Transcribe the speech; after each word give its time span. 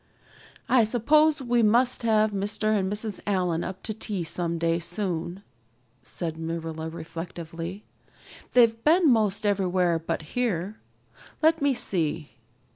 "I 0.67 0.83
suppose 0.83 1.43
we 1.43 1.61
must 1.61 2.01
have 2.01 2.31
Mr. 2.31 2.75
and 2.75 2.91
Mrs. 2.91 3.19
Allan 3.27 3.63
up 3.63 3.83
to 3.83 3.93
tea 3.93 4.23
someday 4.23 4.79
soon," 4.79 5.43
said 6.01 6.39
Marilla 6.39 6.89
reflectively. 6.89 7.83
"They've 8.53 8.83
been 8.83 9.11
most 9.11 9.45
everywhere 9.45 9.99
but 9.99 10.23
here. 10.33 10.79
Let 11.43 11.61
me 11.61 11.75
see. 11.75 12.31